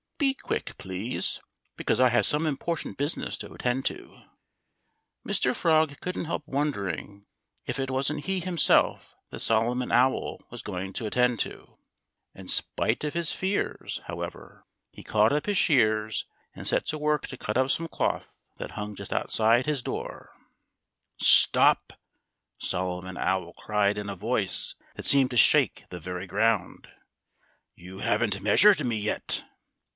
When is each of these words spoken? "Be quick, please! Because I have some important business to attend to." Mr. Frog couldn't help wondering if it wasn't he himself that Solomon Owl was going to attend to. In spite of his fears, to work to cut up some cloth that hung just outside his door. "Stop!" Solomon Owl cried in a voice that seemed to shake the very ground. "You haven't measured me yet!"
"Be 0.17 0.33
quick, 0.35 0.77
please! 0.79 1.39
Because 1.77 1.99
I 1.99 2.09
have 2.09 2.25
some 2.27 2.47
important 2.47 2.97
business 2.97 3.37
to 3.39 3.53
attend 3.53 3.85
to." 3.85 4.21
Mr. 5.27 5.53
Frog 5.55 5.99
couldn't 5.99 6.25
help 6.25 6.43
wondering 6.47 7.25
if 7.65 7.79
it 7.79 7.89
wasn't 7.91 8.25
he 8.25 8.39
himself 8.39 9.15
that 9.29 9.39
Solomon 9.39 9.91
Owl 9.91 10.39
was 10.49 10.63
going 10.63 10.93
to 10.93 11.05
attend 11.05 11.39
to. 11.41 11.77
In 12.33 12.47
spite 12.47 13.03
of 13.03 13.13
his 13.13 13.31
fears, 13.31 14.01
to 14.07 14.15
work 14.15 14.55
to 17.27 17.37
cut 17.37 17.57
up 17.57 17.67
some 17.71 17.87
cloth 17.87 18.43
that 18.57 18.71
hung 18.71 18.95
just 18.95 19.13
outside 19.13 19.65
his 19.67 19.83
door. 19.83 20.31
"Stop!" 21.19 21.93
Solomon 22.59 23.17
Owl 23.17 23.53
cried 23.53 23.99
in 23.99 24.09
a 24.09 24.15
voice 24.15 24.73
that 24.95 25.05
seemed 25.05 25.29
to 25.31 25.37
shake 25.37 25.85
the 25.89 25.99
very 25.99 26.25
ground. 26.25 26.89
"You 27.75 27.99
haven't 27.99 28.41
measured 28.41 28.83
me 28.85 28.97
yet!" 28.97 29.43